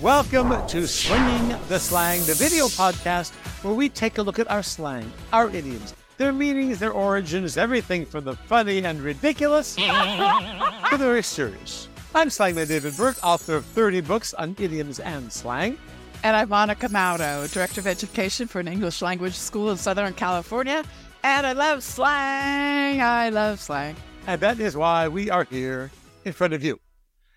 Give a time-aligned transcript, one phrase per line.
[0.00, 4.62] Welcome to Slinging the Slang, the video podcast where we take a look at our
[4.62, 10.96] slang, our idioms, their meanings, their origins, everything from the funny and ridiculous to the
[10.96, 11.90] very serious.
[12.14, 15.76] I'm Slangman David Burke, author of 30 books on idioms and slang.
[16.22, 20.82] And I'm Monica Mauro, Director of Education for an English language school in Southern California.
[21.24, 23.02] And I love slang.
[23.02, 23.96] I love slang.
[24.26, 25.90] And that is why we are here
[26.24, 26.80] in front of you.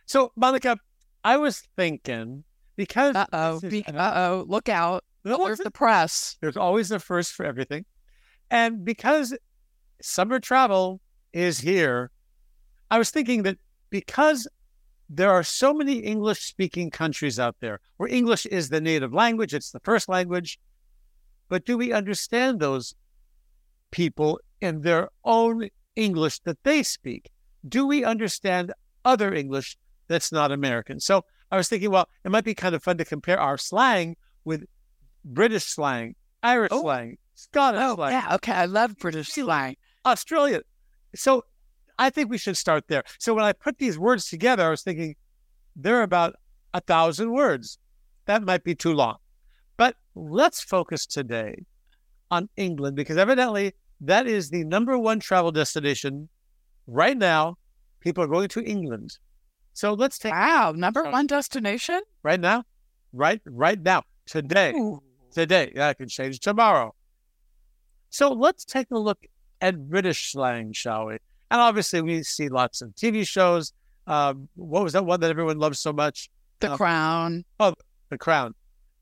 [0.05, 0.77] So, Monica,
[1.25, 2.45] I was thinking
[2.75, 3.61] because Uh oh.
[3.87, 4.45] Uh oh.
[4.47, 5.03] Look out.
[5.25, 6.37] Alert the press.
[6.41, 7.85] There's always a first for everything.
[8.51, 9.35] And because
[10.01, 10.99] summer travel
[11.31, 12.11] is here,
[12.91, 13.57] I was thinking that
[13.89, 14.47] because
[15.09, 19.53] there are so many English speaking countries out there where English is the native language,
[19.53, 20.59] it's the first language,
[21.49, 22.95] but do we understand those
[23.91, 27.29] people in their own English that they speak?
[27.67, 28.73] Do we understand
[29.05, 29.77] other English
[30.07, 30.99] that's not American?
[30.99, 34.15] So I was thinking, well, it might be kind of fun to compare our slang
[34.43, 34.65] with
[35.23, 36.81] British slang, Irish Oh.
[36.81, 38.33] slang, Scottish Oh, slang, yeah.
[38.35, 38.51] Okay.
[38.53, 39.75] I love British slang.
[40.03, 40.61] Australia.
[41.13, 41.45] So
[41.99, 43.03] I think we should start there.
[43.19, 45.15] So when I put these words together, I was thinking
[45.75, 46.33] there are about
[46.73, 47.77] a thousand words.
[48.25, 49.17] That might be too long.
[49.77, 51.65] But let's focus today
[52.31, 56.29] on England because evidently that is the number one travel destination
[56.87, 57.57] right now.
[57.99, 59.19] People are going to England.
[59.73, 60.73] So let's take Wow.
[60.75, 62.01] Number one destination?
[62.21, 62.63] right now,
[63.11, 65.01] right, right now, today Ooh.
[65.31, 65.71] today.
[65.75, 66.93] That can change tomorrow.
[68.09, 69.19] So let's take a look
[69.61, 71.13] at British slang, shall we?
[71.49, 73.73] And obviously, we see lots of TV shows.
[74.07, 76.29] Um, what was that one that everyone loves so much?
[76.59, 76.77] The Oh.
[76.77, 77.45] Crown.
[77.59, 77.73] Oh,
[78.09, 78.53] The Crown.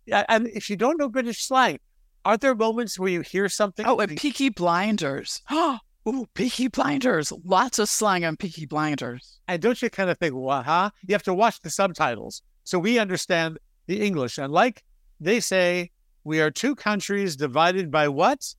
[0.06, 1.80] Yeah, and if you don't know British slang,
[2.26, 3.86] are there moments where you hear something?
[3.86, 5.42] Oh, and- Peaky Blinders.
[5.50, 7.32] Oh, ooh, Peaky Blinders.
[7.44, 9.40] Lots of slang on Peaky Blinders.
[9.48, 10.92] and don't you kind of think, well, huh?
[11.08, 14.38] You have to watch the subtitles so we understand the English.
[14.38, 14.84] And like
[15.20, 15.92] they say,
[16.24, 18.54] we are two countries divided by what?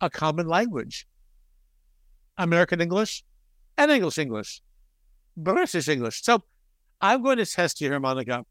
[0.00, 1.06] A common language.
[2.38, 3.24] American English
[3.76, 4.62] and English English,
[5.36, 6.22] British English.
[6.22, 6.42] So
[7.00, 8.44] I'm going to test you here, Monica,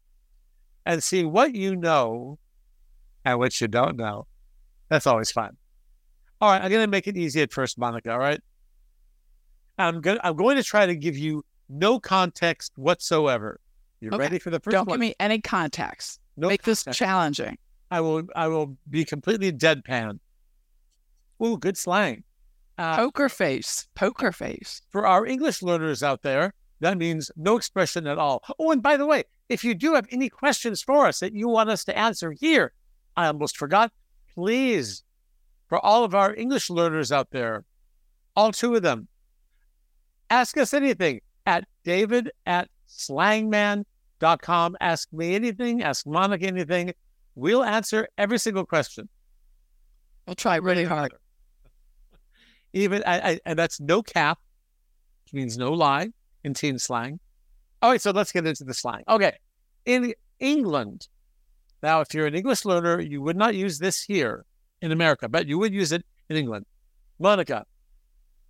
[0.86, 2.38] and see what you know
[3.24, 4.26] and what you don't know.
[4.88, 5.56] That's always fun.
[6.42, 8.10] All right, I'm going to make it easy at first, Monica.
[8.10, 8.40] All right.
[9.78, 10.18] I'm going.
[10.24, 13.60] I'm going to try to give you no context whatsoever.
[14.00, 14.18] You Okay.
[14.18, 14.94] ready for the 1st Don't one?
[14.96, 16.18] give me any context.
[16.36, 17.56] no Make this challenging.
[17.92, 18.24] I will.
[18.34, 20.18] I will be completely deadpan.
[21.44, 22.24] Ooh, good slang.
[22.76, 23.86] Uh, Poker face.
[23.94, 24.82] Poker face.
[24.90, 28.42] for our English learners out there, that means no expression at all.
[28.58, 31.46] Oh, and by the way, if you do have any questions for us that you
[31.48, 32.72] want us to answer here,
[33.16, 33.92] I almost forgot.
[34.34, 35.04] Please,
[35.72, 37.64] for all of our English learners out there,
[38.36, 39.08] all two of them,
[40.28, 44.76] ask us anything at david at slangman.com.
[44.82, 46.92] Ask me anything, ask Monica anything.
[47.36, 49.08] We'll answer every single question.
[50.26, 51.14] We'll try really hard.
[52.74, 54.40] Even I, I, and that's no cap,
[55.24, 56.10] which means no lie
[56.44, 57.18] in teen slang.
[57.80, 59.04] All right, so let's get into the slang.
[59.08, 59.38] Okay,
[59.86, 61.08] in England,
[61.82, 64.44] now if you're an English learner, you would not use this here
[64.82, 66.66] in America, but you would use it in England.
[67.18, 67.64] Monica,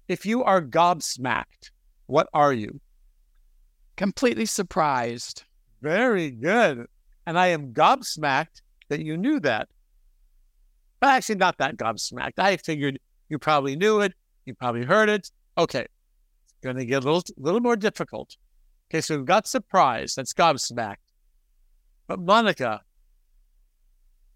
[0.09, 1.71] if you are gobsmacked,
[2.07, 2.81] what are you?
[3.97, 5.45] Completely surprised.
[5.83, 6.87] Very good.
[7.27, 9.69] And I am gobsmacked that you knew that.
[11.01, 12.39] But actually, not that gobsmacked.
[12.39, 14.15] I figured you probably knew it.
[14.47, 15.31] You probably heard it.
[15.59, 15.81] Okay.
[15.83, 18.37] It's going to get a little, little more difficult.
[18.91, 19.01] Okay.
[19.01, 20.17] So we've got surprised.
[20.17, 20.97] That's gobsmacked.
[22.07, 22.81] But Monica,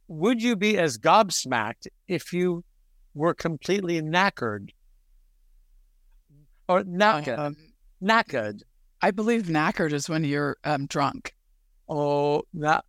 [0.09, 2.65] would you be as gobsmacked if you
[3.15, 4.71] were completely knackered?
[6.69, 7.39] Or knackered?
[7.39, 7.57] Um,
[8.03, 8.63] knackered.
[9.03, 11.35] I believe knackered is when you're um, drunk.
[11.89, 12.83] Oh, now,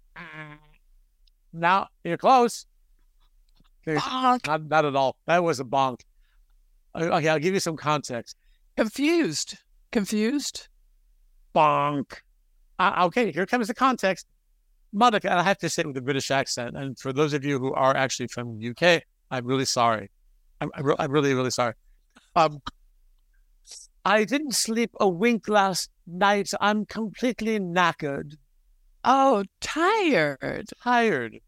[1.53, 2.65] now you're close.
[3.85, 4.47] Bonk.
[4.47, 5.15] Not, not at all.
[5.27, 6.01] That was a bonk.
[6.95, 8.35] Okay, I'll give you some context.
[8.75, 9.57] Confused.
[9.91, 10.67] Confused.
[11.55, 12.17] Bonk.
[12.79, 14.27] Uh, okay, here comes the context.
[14.93, 16.77] Monica, I have to say with a British accent.
[16.77, 20.09] And for those of you who are actually from the UK, I'm really sorry.
[20.61, 21.73] I'm, I'm, re- I'm really, really sorry.
[22.35, 22.61] Um,
[24.05, 26.51] I didn't sleep a wink last night.
[26.61, 28.35] I'm completely knackered,
[29.03, 30.69] Oh, tired.
[30.83, 31.39] tired,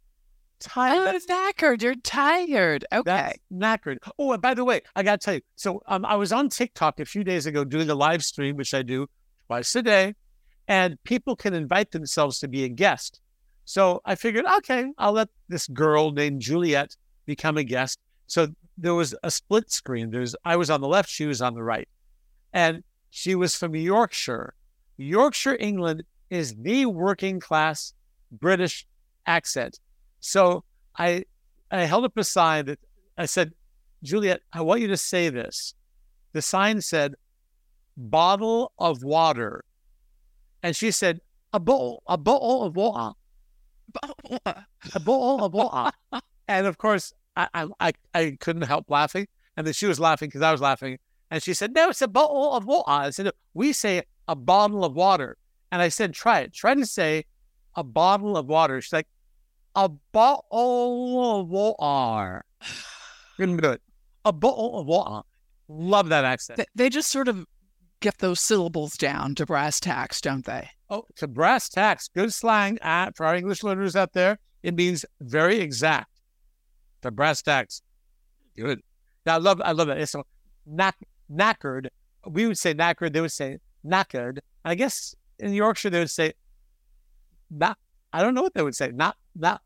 [0.60, 1.08] tired.
[1.16, 1.82] Oh, knackered.
[1.82, 2.86] You're tired.
[2.92, 3.36] Okay.
[3.52, 3.98] Knackered.
[4.18, 5.42] Oh, and by the way, I got to tell you.
[5.56, 8.74] So um, I was on TikTok a few days ago doing a live stream, which
[8.74, 9.08] I do
[9.48, 10.16] twice a day,
[10.68, 13.22] and people can invite themselves to be a guest.
[13.70, 18.00] So I figured, okay, I'll let this girl named Juliet become a guest.
[18.26, 18.48] So
[18.80, 20.10] there was a split screen.
[20.10, 21.88] There's I was on the left, she was on the right,
[22.52, 24.56] and she was from Yorkshire.
[24.98, 26.02] Yorkshire, England
[26.32, 27.94] is the working class
[28.32, 28.88] British
[29.28, 29.80] accent.
[30.20, 30.64] So
[30.98, 31.26] I
[31.70, 32.80] I held up a sign that
[33.20, 33.54] I said,
[34.02, 35.76] Juliet, I want you to say this.
[36.34, 37.14] The sign said,
[37.96, 39.64] bottle of water.
[40.64, 41.22] And she said,
[41.54, 42.98] a bottle, a bottle of water.
[42.98, 43.16] a bottle of water.
[46.48, 49.28] And of course, I, I, I couldn't help laughing.
[49.56, 51.00] And then she was laughing because I was laughing.
[51.32, 52.90] And she said, No, it's a bottle of water.
[52.90, 55.38] I said, no, We say a bottle of water.
[55.72, 56.54] And I said, Try it.
[56.54, 57.26] Try to say
[57.76, 58.82] a bottle of water.
[58.82, 59.08] She's like,
[59.76, 62.44] A bottle of water.
[63.38, 63.82] Couldn't do it.
[64.26, 65.28] A bottle of water.
[65.68, 66.62] Love that accent.
[66.76, 67.46] They just sort of
[68.00, 70.70] get those syllables down to brass tacks, don't they?
[70.90, 72.10] Oh, to brass tacks.
[72.14, 74.40] Good slang uh, for our English learners out there.
[74.64, 76.10] It means very exact.
[77.02, 77.82] The brass tacks.
[78.58, 78.82] Good.
[79.26, 80.00] Now I love I love that.
[80.00, 80.26] It's so
[80.66, 80.98] knack,
[81.32, 81.88] knackered.
[82.26, 83.14] We would say knackered.
[83.14, 84.40] They would say knackered.
[84.66, 86.34] I guess in Yorkshire they would say
[87.50, 87.78] not.
[88.12, 88.92] I don't know what they would say.
[88.92, 89.62] Not not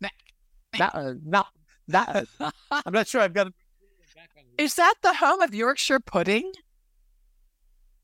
[0.00, 0.12] not
[0.78, 1.48] not uh, not.
[1.88, 3.20] uh, I'm not sure.
[3.20, 3.52] I've got.
[4.56, 6.52] Is that the home of Yorkshire pudding?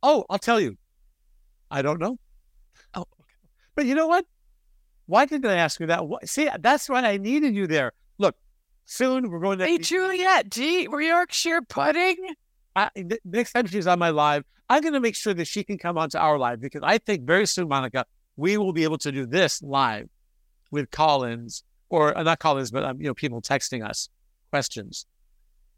[0.03, 0.77] Oh, I'll tell you.
[1.71, 2.19] I don't know.
[3.75, 4.25] But you know what?
[5.07, 6.03] Why didn't I ask you that?
[6.25, 7.93] See, that's why I needed you there.
[8.19, 8.37] Look,
[8.87, 9.67] soon we're going to.
[9.67, 12.17] Hey, Juliet, gee, Yorkshire pudding.
[12.77, 12.91] I,
[13.25, 15.99] next time she's on my live, I'm going to make sure that she can come
[15.99, 18.07] onto our live because I think very soon, Monica,
[18.37, 20.09] we will be able to do this live
[20.71, 24.09] with call-ins or uh, not call-ins, but um, you know, people texting us
[24.51, 25.07] questions.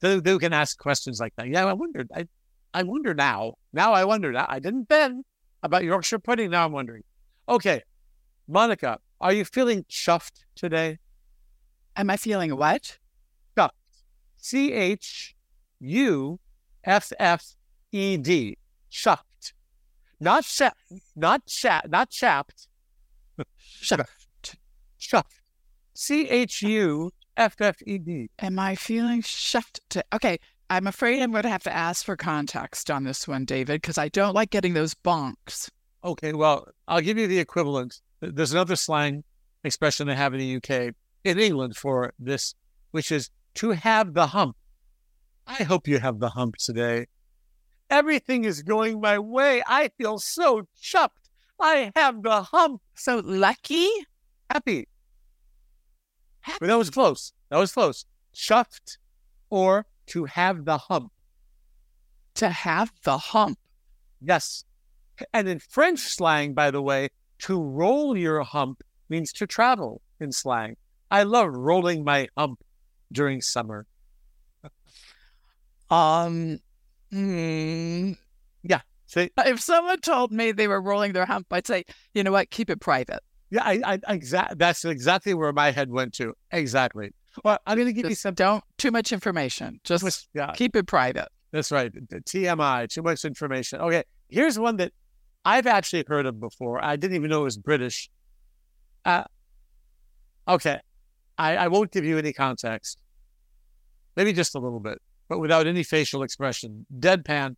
[0.01, 1.49] They, they can ask questions like that.
[1.49, 2.11] Yeah, I wondered.
[2.15, 2.29] I,
[2.73, 3.55] I wonder now.
[3.73, 4.33] Now I wonder.
[4.33, 5.25] Now I didn't then
[5.63, 6.51] about Yorkshire pudding.
[6.51, 7.03] Now I'm wondering.
[7.49, 7.83] Okay,
[8.49, 10.99] Monica, are you feeling chuffed today?
[11.95, 12.99] Am I feeling what?
[13.57, 13.71] Chuffed.
[14.37, 15.37] C H
[15.79, 16.41] U
[16.85, 17.55] F F
[17.93, 18.59] E D.
[18.91, 19.53] Chuffed.
[20.19, 20.77] Not chap,
[21.15, 22.67] not chat, not chapped.
[23.81, 24.57] Chuffed.
[25.01, 25.41] Chuffed.
[25.95, 28.29] C H U F F E D.
[28.41, 29.79] Am I feeling chuffed?
[29.91, 30.39] To, okay,
[30.69, 33.99] I'm afraid I'm going to have to ask for context on this one, David, because
[33.99, 35.71] I don't like getting those bonks.
[36.07, 38.01] Okay, well, I'll give you the equivalent.
[38.21, 39.25] There's another slang
[39.65, 40.95] expression they have in the UK,
[41.25, 42.55] in England for this,
[42.93, 44.57] which is to have the hump.
[45.49, 47.07] I hope you have the hump today.
[47.91, 49.65] Everything is going my way.
[49.67, 51.11] I feel so chuffed.
[51.61, 52.83] I have the hump.
[52.95, 53.89] So lucky?
[54.49, 54.87] Happy.
[56.41, 56.59] Happy.
[56.61, 57.33] But that was close.
[57.51, 58.05] That was close.
[58.33, 58.99] Chuffed
[59.51, 61.11] or to have the hump.
[62.35, 63.59] To have the hump.
[64.21, 64.65] Yes.
[65.33, 67.09] And in French slang, by the way,
[67.41, 70.77] to roll your hump means to travel in slang.
[71.11, 72.61] I love rolling my hump
[73.13, 73.87] during summer.
[75.91, 76.59] um,
[77.11, 78.13] hmm.
[78.63, 78.81] yeah.
[79.07, 82.51] See, if someone told me they were rolling their hump, I'd say, you know what,
[82.51, 83.21] keep it private.
[83.51, 84.57] Yeah, I, I exactly.
[84.59, 86.35] That's exactly where my head went to.
[86.51, 87.13] Exactly.
[87.45, 88.35] Well, I'm going to give Just you some.
[88.35, 89.81] Don't too much information.
[89.85, 90.53] Just yeah.
[90.53, 91.29] keep it private.
[91.53, 91.93] That's right.
[91.93, 92.89] TMI.
[92.89, 93.81] Too much information.
[93.81, 94.03] Okay.
[94.29, 94.93] Here's one that
[95.47, 96.85] I've actually heard of before.
[96.85, 98.11] I didn't even know it was British.
[99.05, 99.23] Uh,
[100.49, 100.81] okay.
[101.39, 102.99] I, I won't give you any context.
[104.17, 106.85] Maybe just a little bit, but without any facial expression.
[106.99, 107.55] Deadpan.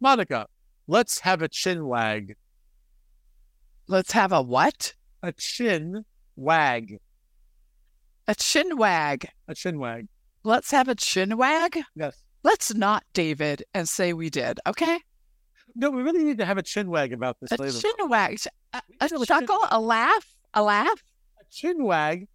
[0.00, 0.46] Monica,
[0.88, 2.34] let's have a chin wag.
[3.86, 4.94] Let's have a what?
[5.22, 6.04] A chin
[6.34, 6.98] wag.
[8.26, 9.28] A chin wag.
[9.46, 10.08] A chin wag.
[10.42, 11.78] Let's have a chin wag?
[11.94, 12.16] Yes.
[12.42, 14.98] Let's not, David, and say we did, okay?
[15.74, 17.78] No, we really need to have a chin wag about this a later.
[17.78, 18.38] Chin wag.
[18.72, 21.02] A, a chuckle, a laugh, a laugh.
[21.40, 22.28] A chin wag.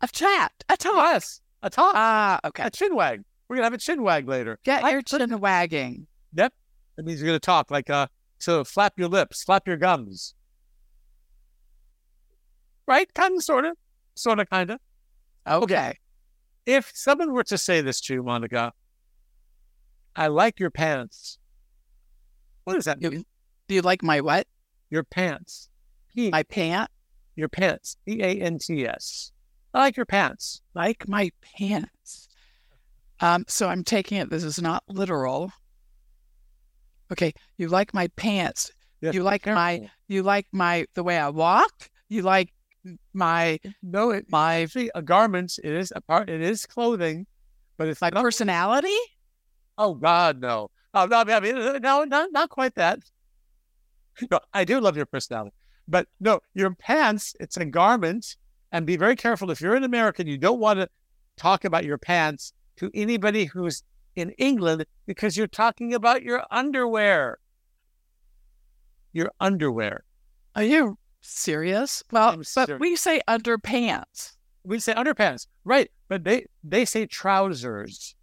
[0.00, 0.94] A chat, a talk.
[0.96, 1.94] Yes, a talk.
[1.96, 2.64] Ah, uh, okay.
[2.64, 3.24] A chin wag.
[3.48, 4.58] We're gonna have a chin wag later.
[4.64, 6.06] Get I, your chin wagging.
[6.34, 6.52] Yep.
[6.96, 8.06] That means you're gonna talk like uh.
[8.38, 10.34] So flap your lips, flap your gums.
[12.86, 13.12] Right?
[13.14, 13.76] Kind of, sort of,
[14.14, 14.80] sort of, kind of.
[15.46, 15.62] Okay.
[15.62, 15.98] okay.
[16.66, 18.72] If someone were to say this to you, Monica,
[20.16, 21.38] I like your pants.
[22.64, 23.24] What does that mean?
[23.68, 24.46] Do you like my what?
[24.90, 25.68] Your pants.
[26.14, 26.90] P- my pant?
[27.36, 27.96] Your pants.
[28.06, 29.32] P A N T S.
[29.72, 30.62] I like your pants.
[30.74, 32.28] Like my pants.
[33.20, 35.52] Um, so I'm taking it this is not literal.
[37.12, 38.70] Okay, you like my pants.
[39.00, 39.62] Yes, you like careful.
[39.62, 41.90] my you like my the way I walk?
[42.08, 42.52] You like
[43.12, 47.26] my no it my actually a garment it is a part it is clothing,
[47.76, 48.96] but it's my not, personality?
[49.76, 50.70] Oh God, no.
[50.94, 53.00] Oh, no, I mean, uh, no, not, not quite that.
[54.30, 55.52] No, I do love your personality.
[55.88, 58.36] But no, your pants, it's a garment.
[58.70, 60.88] And be very careful if you're an American, you don't want to
[61.36, 63.82] talk about your pants to anybody who's
[64.14, 67.38] in England because you're talking about your underwear.
[69.12, 70.04] Your underwear.
[70.54, 72.02] Are you serious?
[72.10, 72.80] Well, I'm but serious.
[72.80, 74.32] we say underpants.
[74.64, 75.90] We say underpants, right?
[76.08, 78.14] But they they say trousers.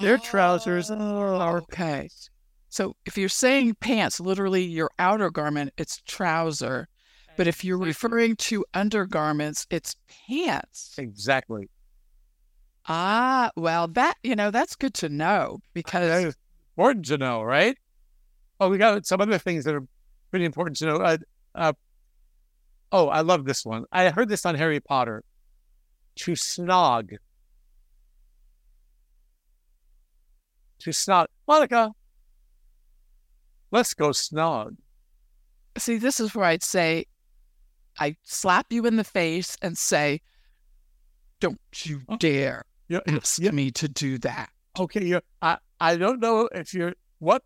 [0.00, 2.08] Their trousers are okay.
[2.68, 6.88] So if you're saying pants, literally your outer garment, it's trouser.
[7.36, 9.96] But if you're referring to undergarments, it's
[10.28, 10.94] pants.
[10.98, 11.68] exactly.
[12.88, 16.36] Ah, well, that you know that's good to know because is
[16.76, 17.76] important to know, right?
[18.60, 19.86] Oh, we got some other things that are
[20.30, 20.96] pretty important to know.
[20.96, 21.16] Uh,
[21.54, 21.72] uh,
[22.92, 23.84] oh, I love this one.
[23.90, 25.24] I heard this on Harry Potter.
[26.16, 27.16] To snog.
[30.80, 31.26] To snog.
[31.48, 31.92] Monica,
[33.70, 34.76] let's go snog.
[35.78, 37.06] see, this is where I'd say,
[37.98, 40.20] I slap you in the face and say,
[41.40, 42.16] "Don't you Oh.
[42.18, 43.50] dare Yeah, ask yeah.
[43.52, 47.42] me to do that." Okay, you I I don't know if you're what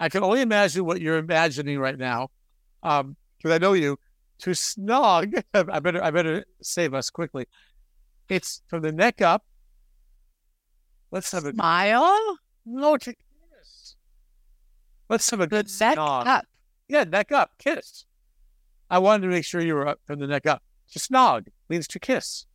[0.00, 2.30] I can only imagine what you're imagining right now.
[2.82, 3.98] Um, because I know you.
[4.40, 7.46] To snog, I better I better save us quickly.
[8.28, 9.44] It's from the neck up.
[11.12, 13.96] Let's have a Smile, no to kiss.
[15.08, 16.26] Let's have a good neck snog.
[16.26, 16.44] up.
[16.88, 18.06] Yeah, neck up, kiss.
[18.90, 20.62] I wanted to make sure you were up from the neck up.
[20.92, 22.46] To snog means to kiss.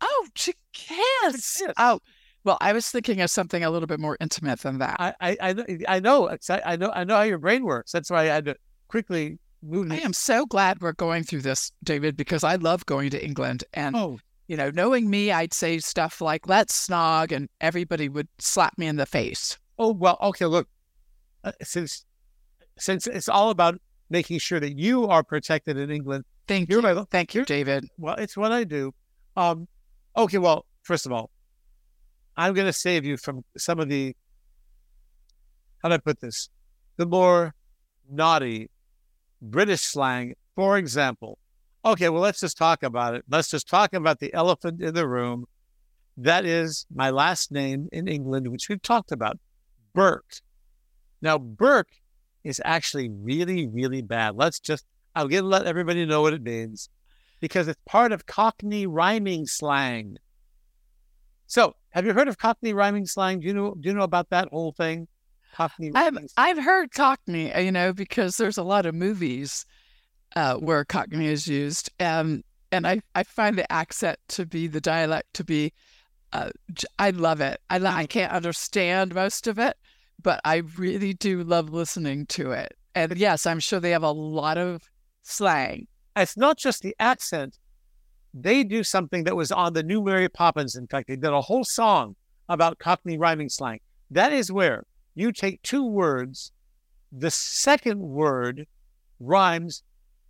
[0.00, 1.56] Oh, to kiss.
[1.58, 1.62] kiss.
[1.76, 2.00] Oh,
[2.44, 4.96] well, I was thinking of something a little bit more intimate than that.
[5.00, 7.92] I I I know I know I I know I know how your brain works.
[7.92, 8.56] That's why I had to
[8.88, 9.90] quickly move.
[9.90, 13.64] I am so glad we're going through this, David, because I love going to England.
[13.74, 14.18] And, Oh,
[14.48, 18.86] you know, knowing me, I'd say stuff like, let's snog, and everybody would slap me
[18.86, 19.58] in the face.
[19.78, 20.18] oh well.
[20.22, 20.66] Okay, look.
[21.44, 22.04] Uh, since
[22.78, 26.80] since it's all about making sure that you are protected in England, Thank you.
[26.82, 27.84] my Thank you, David.
[27.98, 28.92] well, it's what I do.
[29.36, 29.68] Um,
[30.16, 30.38] okay.
[30.38, 31.30] Well, first of all,
[32.36, 34.16] I'm going to save you from some of the
[35.82, 36.48] how do I put this?
[36.96, 37.54] The more
[38.10, 38.70] naughty
[39.40, 40.34] British slang.
[40.56, 41.38] For example,
[41.84, 42.08] okay.
[42.08, 43.24] Well, let's just talk about it.
[43.28, 45.46] Let's just talk about the elephant in the room.
[46.16, 49.38] That is my last name in England, which we've talked about,
[49.94, 50.40] Burke.
[51.22, 51.92] Now, Burke
[52.44, 54.36] is actually really, really bad.
[54.36, 56.88] Let's just, I'm going to let everybody know what it means
[57.40, 60.16] because it's part of Cockney rhyming slang.
[61.46, 63.40] So, have you heard of Cockney rhyming slang?
[63.40, 65.08] Do you know, do you know about that whole thing?
[65.54, 66.18] Cockney I've?
[66.36, 69.64] I've heard Cockney, uh, you know, because there's a lot of movies
[70.36, 71.90] uh, where Cockney is used.
[72.00, 75.72] Um, and I, I find the accent to be, the dialect to be,
[76.32, 76.50] uh,
[76.98, 77.60] I love it.
[77.70, 79.76] I, I can't understand most of it,
[80.22, 82.74] but I really do love listening to it.
[82.94, 84.82] And yes, I'm sure they have a lot of
[85.22, 85.86] slang.
[86.16, 87.58] it's not just the accent.
[88.34, 90.76] They do something that was on the new Mary Poppins.
[90.76, 92.16] In fact, they did a whole song
[92.48, 93.80] about Cockney rhyming slang.
[94.10, 96.52] That is where you take two words,
[97.10, 98.66] the second word
[99.20, 99.82] rhymes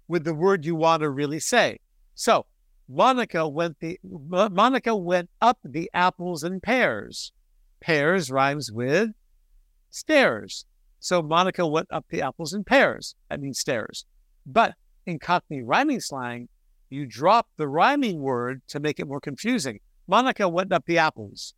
[0.08, 1.78] with the word you want to really say.
[2.14, 2.46] So
[2.88, 7.32] Monica went the Monica went up the apples and pears.
[7.80, 9.10] Pears rhymes with
[9.90, 10.64] stairs.
[11.00, 13.14] So Monica went up the apples and pears.
[13.28, 14.04] That means stairs.
[14.44, 14.74] But
[15.06, 16.48] in Cockney rhyming slang,
[16.90, 19.78] you drop the rhyming word to make it more confusing.
[20.08, 21.54] Monica went up the apples.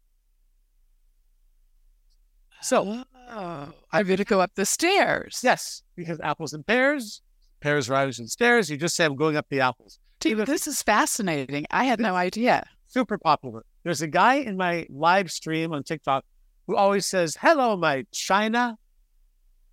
[2.60, 5.40] So, Oh, I'm going to go up the stairs.
[5.42, 7.22] yes, because apples and pears,
[7.60, 9.98] pears rhymes with stairs, you just say, I'm going up the apples.
[10.20, 11.66] Dude, this is fascinating.
[11.70, 12.66] I had no idea.
[12.86, 13.64] Super popular.
[13.84, 16.24] There's a guy in my live stream on TikTok
[16.66, 18.76] who always says, Hello, my China,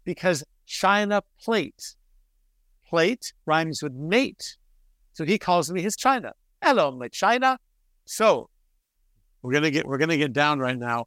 [0.06, 1.96] because China plate.
[2.88, 4.56] Plate rhymes with mate.
[5.13, 6.34] So he calls me his China.
[6.62, 7.58] Hello, my China.
[8.06, 8.50] So
[9.41, 11.06] we're gonna get we're gonna get down right now.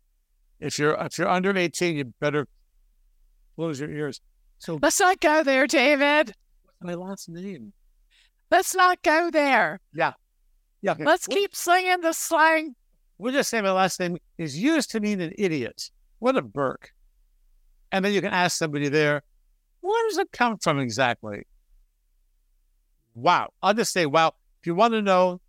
[0.59, 2.47] If you're if you're under 18, you better
[3.57, 4.21] close your ears.
[4.59, 6.35] So Let's not go there, David.
[6.83, 7.73] My last name?
[8.51, 9.81] Let's not go there.
[9.95, 10.13] Yeah.
[10.87, 11.05] okay.
[11.05, 12.75] Let's keep slinging the slang.
[13.19, 15.91] We'll just say my last name is used to mean an idiot.
[16.19, 16.93] What a Burke.
[17.93, 19.23] And then you can ask somebody there,
[19.81, 21.47] where does it come from exactly?
[23.15, 23.51] Wow.
[23.63, 24.35] I'll just say, wow.
[24.61, 25.41] If you want to know,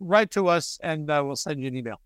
[0.00, 2.00] write to us and uh, we'll send you an email.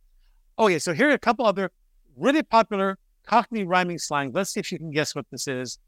[0.58, 1.70] Okay, so here are a couple other
[2.16, 4.32] really popular Cockney rhyming slang.
[4.32, 5.78] Let's see if you can guess what this is.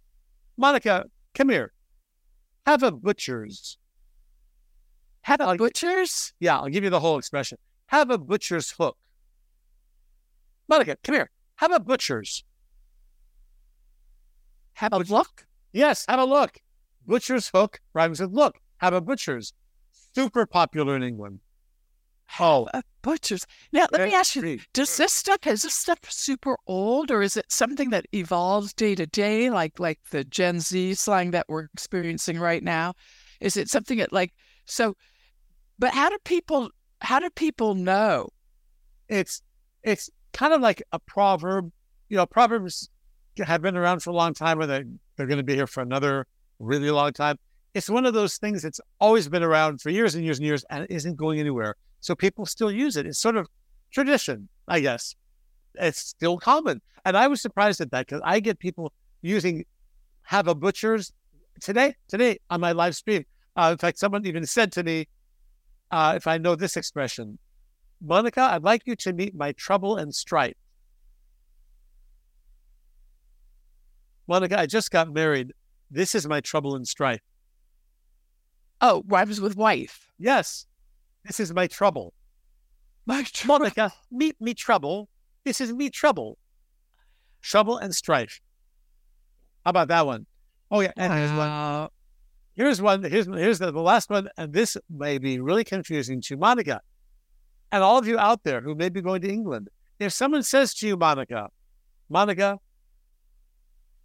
[0.56, 1.72] Monica, come here.
[2.66, 3.78] Have a butcher's.
[5.23, 6.33] Have I'll- a butchers?
[6.40, 7.59] Yeah, I'll give you the whole expression.
[7.87, 8.97] Have a butcher's hook.
[10.69, 11.31] Monica, come here.
[11.57, 12.45] Have a butcher's.
[14.75, 15.47] Have a look?
[15.73, 16.59] Yes, have a look.
[17.07, 18.59] Butcher's hook rhymes with look.
[18.78, 19.52] Have a butcher's.
[20.14, 21.40] Super popular in England.
[22.40, 22.68] Oh,
[23.02, 23.46] butcher's.
[23.72, 27.36] Now, let me ask you: Does this stuff is this stuff super old, or is
[27.36, 31.68] it something that evolves day to day, like like the Gen Z slang that we're
[31.74, 32.94] experiencing right now?
[33.40, 34.32] Is it something that like
[34.66, 34.94] so?
[35.78, 36.70] But how do people
[37.00, 38.28] how do people know?
[39.12, 39.42] it's
[39.82, 41.70] it's kind of like a proverb.
[42.08, 42.88] You know, proverbs
[43.38, 44.84] have been around for a long time, and they're,
[45.16, 46.26] they're going to be here for another
[46.58, 47.36] really long time.
[47.74, 50.64] It's one of those things that's always been around for years and years and years,
[50.70, 51.76] and isn't going anywhere.
[52.02, 53.06] So people still use it.
[53.06, 53.49] It's sort of
[53.92, 55.14] tradition, I guess.
[55.76, 58.92] It's still common, and I was surprised at that because I get people
[59.23, 59.64] using
[60.25, 61.12] "have a butcher's"
[61.61, 61.94] today.
[62.09, 63.25] Today on my live stream,
[63.56, 65.09] uh, in fact, someone even said to me,
[65.92, 67.38] uh, "If I know this expression,
[68.00, 70.56] Monica, I'd like you to meet my trouble and strife."
[74.26, 75.52] Monica, I just got married.
[75.90, 77.23] This is my trouble and strife.
[78.80, 80.11] Oh, wives with wife.
[80.18, 80.66] Yes,
[81.24, 82.12] this is my trouble.
[83.06, 85.08] My tr- Monica, meet me trouble.
[85.44, 86.38] This is me trouble.
[87.40, 88.40] Trouble and strife.
[89.64, 90.26] How about that one?
[90.70, 91.48] Oh yeah, and here's one.
[91.48, 91.88] Uh,
[92.54, 93.02] here's one.
[93.02, 96.80] Here's here's the, the last one, and this may be really confusing to Monica,
[97.70, 99.68] and all of you out there who may be going to England.
[99.98, 101.48] If someone says to you, Monica,
[102.08, 102.58] Monica,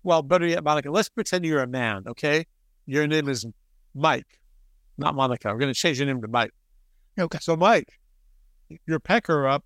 [0.04, 2.46] well, better yet, Monica, let's pretend you're a man, okay?
[2.86, 3.46] Your name is
[3.96, 4.40] Mike,
[4.98, 5.50] not Monica.
[5.50, 6.52] We're going to change your name to Mike.
[7.20, 7.38] Okay.
[7.42, 8.00] So, Mike,
[8.86, 9.64] your pecker up.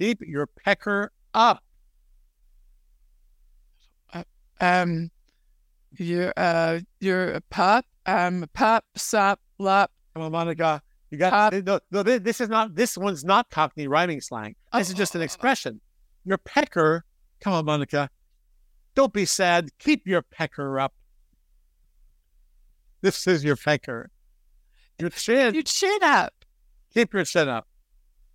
[0.00, 1.62] Keep your pecker up.
[4.60, 5.10] Um,
[5.96, 7.84] you're uh, you're a pup.
[8.06, 9.90] Um, pup, sup, lup.
[10.14, 10.80] Come on, Monica.
[11.10, 11.52] You got Pop.
[11.64, 12.02] no, no.
[12.02, 12.74] thi- This is not.
[12.74, 14.54] This one's not Cockney rhyming slang.
[14.72, 15.24] This is just an Oh.
[15.24, 15.80] expression.
[16.24, 17.04] Your pecker.
[17.40, 18.10] Come on, Monica.
[18.94, 19.70] Don't be sad.
[19.78, 20.94] Keep your pecker up.
[23.02, 24.10] This is your pecker.
[24.98, 25.54] Your chin.
[25.54, 26.32] You chin up.
[26.92, 27.66] Keep your chin up.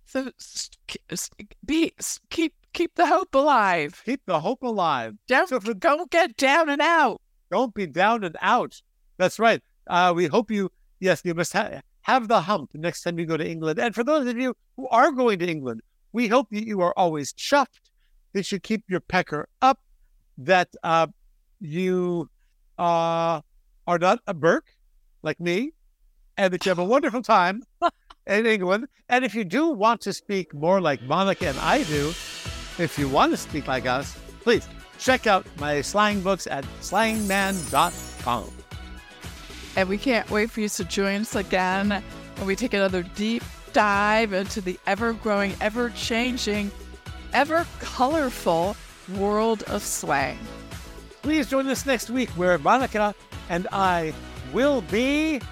[0.06, 1.30] So s- k- s-
[1.64, 1.92] be
[2.30, 4.02] keep keep the hope alive.
[4.04, 5.14] Keep the hope alive.
[5.28, 7.20] Don't So for- don't get down and out.
[7.50, 8.80] Don't be down and out.
[9.16, 9.62] That's right.
[9.86, 10.70] Uh, we hope you.
[11.00, 13.78] Yes, you must ha- have the hump next time you go to England.
[13.78, 15.80] And for those of you who are going to England,
[16.12, 17.90] we hope that you are always chuffed.
[18.32, 19.80] That you keep your pecker up.
[20.38, 21.06] That uh,
[21.60, 22.28] you
[22.78, 23.40] uh,
[23.86, 24.74] are not a Burke
[25.22, 25.72] like me,
[26.40, 27.62] and that you have a wonderful time
[28.26, 28.88] in England.
[29.10, 32.08] And if you do want to speak more like Monica and I do,
[32.78, 34.66] if you want to speak like us, please
[34.98, 38.50] check out my slang books at slangman.com.
[39.76, 42.02] And we can't wait for you to join us again
[42.36, 46.70] when we take another deep dive into the ever growing, ever changing,
[47.34, 48.76] ever colorful
[49.16, 50.38] world of slang.
[51.20, 53.14] Please join us next week where Monica
[53.50, 54.14] and I
[54.54, 55.42] will be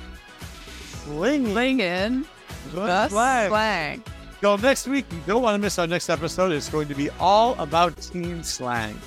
[1.08, 2.26] slinging Sling in
[2.74, 3.48] the slang.
[3.48, 4.02] slang.
[4.40, 6.52] So next week, you don't want to miss our next episode.
[6.52, 8.98] It's going to be all about teen slang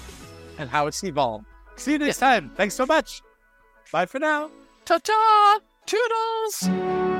[0.58, 1.46] and how it's evolved.
[1.78, 2.52] See you next time.
[2.56, 3.22] Thanks so much.
[3.92, 4.50] Bye for now.
[4.86, 5.60] Ta ta!
[5.86, 7.11] Toodles!